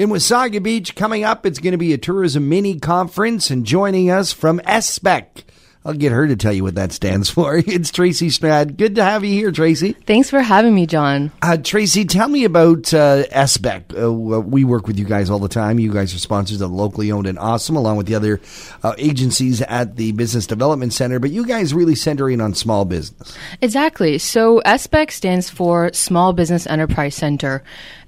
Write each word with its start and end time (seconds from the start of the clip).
In 0.00 0.08
Wasaga 0.08 0.62
Beach, 0.62 0.94
coming 0.94 1.24
up, 1.24 1.44
it's 1.44 1.58
going 1.58 1.72
to 1.72 1.76
be 1.76 1.92
a 1.92 1.98
tourism 1.98 2.48
mini 2.48 2.78
conference, 2.80 3.50
and 3.50 3.66
joining 3.66 4.10
us 4.10 4.32
from 4.32 4.58
SBEC. 4.60 5.44
I'll 5.84 5.94
get 5.94 6.12
her 6.12 6.26
to 6.26 6.36
tell 6.36 6.52
you 6.52 6.62
what 6.62 6.74
that 6.74 6.92
stands 6.92 7.30
for. 7.30 7.56
It's 7.56 7.90
Tracey 7.90 8.28
Strnad. 8.28 8.76
Good 8.76 8.96
to 8.96 9.04
have 9.04 9.24
you 9.24 9.32
here, 9.32 9.50
Tracey. 9.50 9.92
Thanks 9.92 10.28
for 10.28 10.40
having 10.40 10.74
me, 10.74 10.86
John. 10.86 11.32
Uh, 11.40 11.56
Tracey, 11.56 12.04
tell 12.04 12.28
me 12.28 12.44
about 12.44 12.92
uh, 12.92 13.24
SBEC. 13.26 14.02
Uh, 14.02 14.40
we 14.40 14.64
work 14.64 14.86
with 14.86 14.98
you 14.98 15.06
guys 15.06 15.30
all 15.30 15.38
the 15.38 15.48
time. 15.48 15.78
You 15.78 15.92
guys 15.92 16.14
are 16.14 16.18
sponsors 16.18 16.60
of 16.60 16.70
Locally 16.70 17.10
Owned 17.10 17.26
and 17.26 17.38
Awesome, 17.38 17.76
along 17.76 17.96
with 17.96 18.06
the 18.06 18.14
other 18.14 18.40
uh, 18.82 18.94
agencies 18.98 19.62
at 19.62 19.96
the 19.96 20.12
Business 20.12 20.46
Development 20.46 20.92
Center. 20.92 21.18
But 21.18 21.30
you 21.30 21.46
guys 21.46 21.72
really 21.72 21.94
center 21.94 22.28
in 22.28 22.40
on 22.40 22.54
small 22.54 22.84
business. 22.84 23.36
Exactly. 23.62 24.18
So 24.18 24.60
SBEC 24.66 25.10
stands 25.10 25.48
for 25.48 25.92
Small 25.94 26.32
Business 26.34 26.66
Enterprise 26.66 27.14
Center. 27.14 27.62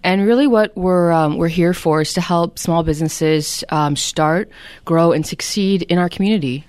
And 0.04 0.26
really, 0.26 0.46
what 0.46 0.76
we're 0.76 1.12
um, 1.12 1.38
we're 1.38 1.48
here 1.48 1.72
for 1.72 2.00
is 2.00 2.12
to 2.14 2.20
help 2.20 2.58
small 2.58 2.82
businesses 2.82 3.62
um, 3.70 3.94
start, 3.94 4.50
grow, 4.84 5.12
and 5.12 5.24
succeed 5.24 5.82
in 5.82 5.98
our 5.98 6.08
community. 6.08 6.66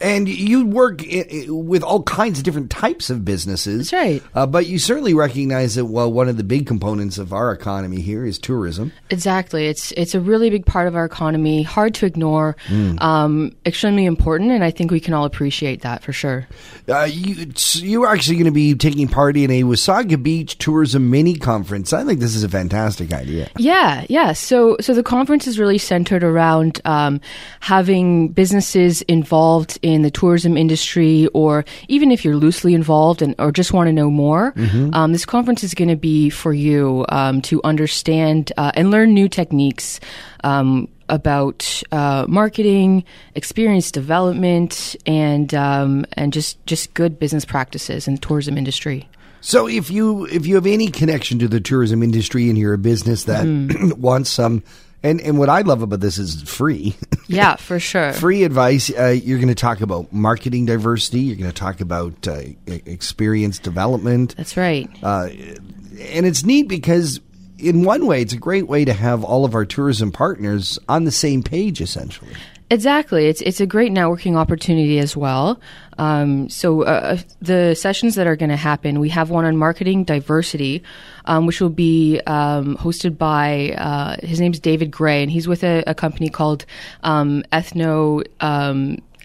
And 0.00 0.28
you 0.28 0.66
work 0.66 1.02
with 1.48 1.82
all 1.82 2.02
kinds 2.02 2.38
of 2.38 2.44
different 2.44 2.70
types 2.70 3.08
of 3.08 3.24
businesses. 3.24 3.90
That's 3.90 4.04
right. 4.04 4.22
Uh, 4.34 4.46
but 4.46 4.66
you 4.66 4.78
certainly 4.78 5.14
recognize 5.14 5.76
that, 5.76 5.86
well, 5.86 6.12
one 6.12 6.28
of 6.28 6.36
the 6.36 6.44
big 6.44 6.66
components 6.66 7.16
of 7.16 7.32
our 7.32 7.50
economy 7.52 8.00
here 8.00 8.24
is 8.24 8.38
tourism. 8.38 8.92
Exactly. 9.10 9.66
It's 9.66 9.92
it's 9.92 10.14
a 10.14 10.20
really 10.20 10.50
big 10.50 10.66
part 10.66 10.86
of 10.86 10.96
our 10.96 11.04
economy, 11.04 11.62
hard 11.62 11.94
to 11.94 12.06
ignore, 12.06 12.56
um, 12.98 13.56
extremely 13.64 14.04
important, 14.04 14.50
and 14.50 14.62
I 14.62 14.70
think 14.70 14.90
we 14.90 15.00
can 15.00 15.14
all 15.14 15.24
appreciate 15.24 15.80
that 15.82 16.02
for 16.02 16.12
sure. 16.12 16.46
Uh, 16.88 17.04
you, 17.10 17.52
you're 17.76 18.06
actually 18.06 18.36
going 18.36 18.44
to 18.46 18.50
be 18.50 18.74
taking 18.74 19.08
part 19.08 19.36
in 19.36 19.50
a 19.50 19.62
Wasaga 19.62 20.22
Beach 20.22 20.58
Tourism 20.58 21.10
Mini 21.10 21.36
Conference. 21.36 21.92
I 21.92 22.04
think 22.04 22.20
this 22.20 22.34
is 22.34 22.44
a 22.44 22.48
fantastic 22.48 23.12
idea. 23.12 23.48
Yeah, 23.56 24.04
yeah. 24.08 24.32
So, 24.32 24.76
so 24.80 24.94
the 24.94 25.02
conference 25.02 25.46
is 25.46 25.58
really 25.58 25.78
centered 25.78 26.22
around 26.22 26.80
um, 26.84 27.20
having 27.60 28.28
businesses 28.28 29.02
involved 29.02 29.78
in 29.86 30.02
the 30.02 30.10
tourism 30.10 30.56
industry, 30.56 31.28
or 31.28 31.64
even 31.86 32.10
if 32.10 32.24
you're 32.24 32.36
loosely 32.36 32.74
involved 32.74 33.22
and 33.22 33.36
or 33.38 33.52
just 33.52 33.72
want 33.72 33.86
to 33.86 33.92
know 33.92 34.10
more. 34.10 34.52
Um, 34.94 35.12
this 35.12 35.24
conference 35.24 35.62
is 35.62 35.74
going 35.74 35.88
to 35.88 35.96
be 35.96 36.28
for 36.28 36.52
you 36.52 37.06
um, 37.08 37.40
to 37.42 37.60
understand 37.62 38.52
uh, 38.56 38.72
and 38.74 38.90
learn 38.90 39.14
new 39.14 39.28
techniques. 39.28 40.00
Um, 40.42 40.88
about 41.08 41.84
uh, 41.92 42.26
marketing, 42.28 43.04
experience 43.36 43.92
development, 43.92 44.96
and 45.06 45.54
um, 45.54 46.04
and 46.14 46.32
just 46.32 46.64
just 46.66 46.92
good 46.94 47.16
business 47.20 47.44
practices 47.44 48.08
in 48.08 48.14
the 48.14 48.20
tourism 48.20 48.58
industry. 48.58 49.08
So 49.40 49.68
if 49.68 49.88
you 49.88 50.26
if 50.26 50.46
you 50.46 50.56
have 50.56 50.66
any 50.66 50.88
connection 50.88 51.38
to 51.38 51.46
the 51.46 51.60
tourism 51.60 52.02
industry 52.02 52.48
and 52.48 52.58
you're 52.58 52.74
a 52.74 52.78
business 52.78 53.24
that 53.24 53.46
wants 53.98 54.30
some, 54.30 54.64
and 55.06 55.20
and 55.20 55.38
what 55.38 55.48
I 55.48 55.60
love 55.62 55.82
about 55.82 56.00
this 56.00 56.18
is 56.18 56.42
free. 56.42 56.96
Yeah, 57.28 57.56
for 57.56 57.80
sure. 57.80 58.12
Free 58.12 58.44
advice. 58.44 58.88
Uh, 58.88 59.06
you're 59.08 59.38
going 59.38 59.48
to 59.48 59.56
talk 59.56 59.80
about 59.80 60.12
marketing 60.12 60.64
diversity. 60.64 61.22
You're 61.22 61.34
going 61.34 61.50
to 61.50 61.56
talk 61.56 61.80
about 61.80 62.28
uh, 62.28 62.42
experience 62.68 63.58
development. 63.58 64.36
That's 64.36 64.56
right. 64.56 64.88
Uh, 65.02 65.30
and 66.00 66.24
it's 66.24 66.44
neat 66.44 66.68
because 66.68 67.18
in 67.58 67.82
one 67.82 68.06
way 68.06 68.22
it's 68.22 68.32
a 68.32 68.36
great 68.38 68.68
way 68.68 68.84
to 68.84 68.92
have 68.92 69.24
all 69.24 69.44
of 69.44 69.56
our 69.56 69.64
tourism 69.64 70.12
partners 70.12 70.78
on 70.88 71.02
the 71.02 71.10
same 71.10 71.42
page 71.42 71.80
essentially 71.80 72.36
Exactly. 72.68 73.26
It's 73.28 73.40
it's 73.42 73.60
a 73.60 73.66
great 73.66 73.92
networking 73.92 74.34
opportunity 74.34 74.98
as 74.98 75.16
well. 75.16 75.60
Um, 75.98 76.48
so 76.48 76.82
uh, 76.82 77.18
the 77.40 77.74
sessions 77.76 78.16
that 78.16 78.26
are 78.26 78.34
going 78.34 78.50
to 78.50 78.56
happen, 78.56 78.98
we 78.98 79.08
have 79.10 79.30
one 79.30 79.44
on 79.44 79.56
marketing 79.56 80.02
diversity, 80.02 80.82
um, 81.26 81.46
which 81.46 81.60
will 81.60 81.70
be 81.70 82.20
um, 82.26 82.76
hosted 82.76 83.16
by 83.16 83.70
uh, 83.78 84.16
his 84.26 84.40
name's 84.40 84.58
David 84.58 84.90
Gray, 84.90 85.22
and 85.22 85.30
he's 85.30 85.46
with 85.46 85.62
a, 85.62 85.84
a 85.86 85.94
company 85.94 86.28
called 86.28 86.66
um, 87.04 87.44
Ethno. 87.52 88.24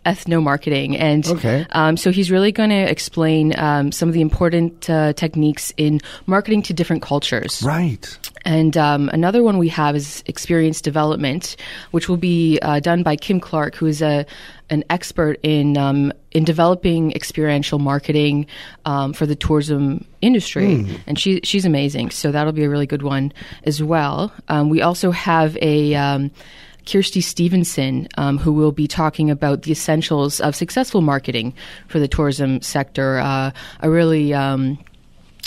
Ethno 0.05 0.41
marketing, 0.41 0.97
and 0.97 1.27
Okay. 1.27 1.65
um, 1.71 1.95
so 1.97 2.11
he's 2.11 2.31
really 2.31 2.51
going 2.51 2.69
to 2.71 2.89
explain 2.89 3.57
um, 3.59 3.91
some 3.91 4.09
of 4.09 4.13
the 4.13 4.21
important 4.21 4.89
uh, 4.89 5.13
techniques 5.13 5.73
in 5.77 5.99
marketing 6.25 6.63
to 6.63 6.73
different 6.73 7.03
cultures. 7.03 7.61
right 7.63 8.17
And 8.43 8.75
um, 8.77 9.09
another 9.09 9.43
one 9.43 9.59
we 9.59 9.69
have 9.69 9.95
is 9.95 10.23
experience 10.25 10.81
development, 10.81 11.55
which 11.91 12.09
will 12.09 12.17
be 12.17 12.57
uh, 12.63 12.79
done 12.79 13.03
by 13.03 13.15
Kim 13.15 13.39
Clark, 13.39 13.75
who 13.75 13.85
is 13.85 14.01
a 14.01 14.25
an 14.71 14.83
expert 14.89 15.37
in 15.43 15.77
um, 15.77 16.13
in 16.31 16.45
developing 16.45 17.11
experiential 17.13 17.77
marketing 17.77 18.47
um, 18.85 19.13
for 19.13 19.27
the 19.27 19.35
tourism 19.35 20.05
industry, 20.21 20.85
and 21.05 21.19
she 21.19 21.41
she's 21.43 21.65
amazing. 21.65 22.09
So 22.09 22.31
that'll 22.31 22.53
be 22.53 22.63
a 22.63 22.69
really 22.69 22.87
good 22.87 23.03
one 23.03 23.33
as 23.65 23.83
well. 23.83 24.31
Um, 24.47 24.69
we 24.69 24.81
also 24.81 25.11
have 25.11 25.57
a 25.61 25.93
um, 25.93 26.31
Kirsty 26.91 27.21
Stevenson, 27.21 28.09
um, 28.17 28.37
who 28.37 28.51
will 28.51 28.73
be 28.73 28.85
talking 28.85 29.31
about 29.31 29.61
the 29.61 29.71
essentials 29.71 30.41
of 30.41 30.55
successful 30.55 31.01
marketing 31.01 31.53
for 31.87 31.99
the 31.99 32.07
tourism 32.07 32.61
sector. 32.61 33.19
Uh, 33.19 33.51
a 33.79 33.89
really 33.89 34.33
um, 34.33 34.77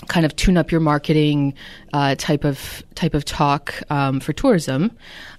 kind 0.09 0.27
of 0.27 0.35
tune 0.37 0.57
up 0.57 0.71
your 0.71 0.81
marketing 0.81 1.55
uh, 1.93 2.15
type 2.17 2.45
of 2.45 2.83
type 2.95 3.15
of 3.15 3.25
talk 3.25 3.75
um, 3.91 4.21
for 4.21 4.33
tourism, 4.33 4.91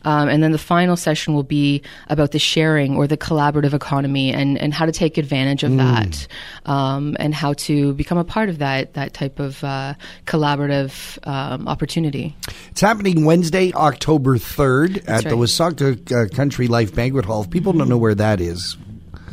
um, 0.03 0.30
and 0.30 0.44
then 0.44 0.52
the 0.52 0.58
final 0.58 0.96
session 0.96 1.34
will 1.34 1.44
be 1.44 1.81
about 2.09 2.31
the 2.31 2.40
sharing 2.40 2.96
or 2.96 3.08
the 3.08 3.18
collaborative 3.18 3.74
economy 3.74 4.31
and, 4.34 4.58
and 4.58 4.74
how 4.74 4.86
to 4.86 4.92
take 4.92 5.18
advantage 5.18 5.64
of 5.64 5.76
that, 5.78 6.28
um, 6.66 7.16
and 7.20 7.34
how 7.34 7.53
to 7.53 7.94
become 7.94 8.18
a 8.18 8.24
part 8.24 8.50
of 8.50 8.59
that 8.59 8.94
that 8.94 9.14
type 9.14 9.40
of 9.40 9.64
uh, 9.64 9.94
collaborative 10.26 11.18
um, 11.28 11.68
opportunity. 11.68 12.36
it's 12.72 12.82
happening 12.82 13.26
wednesday 13.26 13.74
october 13.74 14.38
3rd 14.38 14.97
at 15.08 15.24
the 15.24 15.30
right. 15.32 15.40
wasaga 15.40 16.12
uh, 16.12 16.36
country 16.36 16.68
life 16.68 16.94
banquet 16.94 17.26
hall 17.26 17.44
if 17.44 17.50
people 17.50 17.74
don't 17.74 17.90
know 17.90 17.97
where 17.97 18.16
that 18.16 18.40
is 18.42 18.78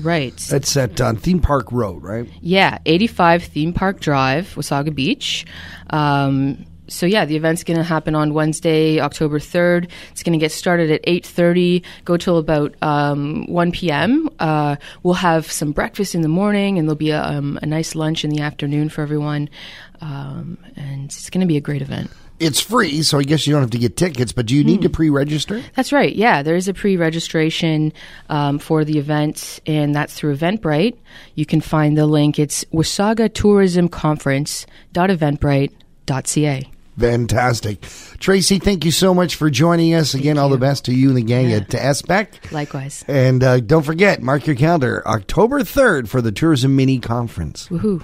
Right. 0.01 0.37
that's 0.37 0.77
at 0.77 1.01
uh, 1.01 1.15
theme 1.15 1.41
park 1.41 1.71
road 1.73 2.03
right 2.03 2.29
Yeah, 2.41 2.79
85 2.87 3.45
Theme 3.45 3.73
Park 3.73 4.01
Drive, 4.01 4.55
Wasaga 4.55 4.95
Beach. 4.95 5.45
Um, 5.91 6.67
so 6.89 7.07
yeah, 7.07 7.25
the 7.25 7.37
event's 7.37 7.65
going 7.65 7.79
to 7.79 7.85
happen 7.85 8.15
on 8.15 8.35
Wednesday, 8.35 9.01
October 9.01 9.39
3rd. 9.39 9.89
It's 10.11 10.23
going 10.23 10.39
to 10.39 10.39
get 10.39 10.53
started 10.53 10.91
at 10.91 11.03
8:30, 11.05 11.83
go 12.05 12.17
till 12.17 12.39
about 12.39 12.75
um, 12.83 13.47
1 13.47 13.73
p.m. 13.73 14.29
Uh, 14.39 14.77
we'll 15.03 15.15
have 15.15 15.51
some 15.51 15.73
breakfast 15.73 16.15
in 16.15 16.21
the 16.21 16.29
morning, 16.29 16.79
and 16.79 16.87
there'll 16.87 16.97
be 16.97 17.11
a, 17.11 17.23
um, 17.23 17.59
a 17.63 17.67
nice 17.67 17.95
lunch 17.95 18.25
in 18.25 18.31
the 18.31 18.41
afternoon 18.41 18.89
for 18.89 19.03
everyone. 19.03 19.49
Um, 20.01 20.59
and 20.77 21.05
it's 21.05 21.31
going 21.31 21.41
to 21.41 21.47
be 21.47 21.57
a 21.57 21.61
great 21.61 21.83
event. 21.83 22.11
It's 22.43 22.61
free 22.61 23.03
so 23.03 23.19
i 23.19 23.23
guess 23.23 23.47
you 23.47 23.53
don't 23.53 23.63
have 23.63 23.71
to 23.71 23.79
get 23.79 23.97
tickets 23.97 24.33
but 24.33 24.47
do 24.47 24.55
you 24.57 24.65
need 24.65 24.83
to 24.83 24.89
pre-register 24.91 25.63
That's 25.77 25.93
right. 25.93 26.15
Yeah, 26.15 26.43
there 26.43 26.57
is 26.57 26.67
a 26.69 26.75
pre-registration 26.75 27.93
um, 28.29 28.59
for 28.59 28.85
the 28.85 28.99
event, 28.99 29.61
and 29.67 29.95
that's 29.95 30.13
through 30.15 30.37
Eventbrite. 30.37 30.97
You 31.35 31.47
can 31.47 31.61
find 31.61 31.97
the 31.97 32.07
link. 32.07 32.39
It's 32.39 32.65
Wasaga 32.73 33.33
Tourism 33.33 33.89
Conference 33.89 34.67
Eventbrite.ca. 34.95 36.71
fantastic 36.99 37.81
tracey 38.19 38.59
thank 38.59 38.85
you 38.85 38.91
so 38.91 39.15
much 39.15 39.35
for 39.37 39.49
joining 39.49 39.95
us 39.95 40.13
again 40.15 40.37
all 40.37 40.51
the 40.51 40.59
best 40.59 40.85
to 40.85 40.93
you 40.95 41.09
and 41.09 41.17
the 41.17 41.23
gang 41.23 41.49
Yeah. 41.51 41.57
at 41.57 41.69
SBEC. 41.71 42.53
Likewise. 42.53 43.03
and 43.09 43.43
uh, 43.43 43.61
don't 43.61 43.83
forget 43.85 44.21
mark 44.21 44.47
your 44.47 44.57
calendar 44.57 45.03
october 45.07 45.61
3rd 45.61 46.09
for 46.09 46.21
the 46.21 46.31
tourism 46.33 46.77
mini 46.77 46.99
conference 46.99 47.69
Woohoo. 47.69 48.03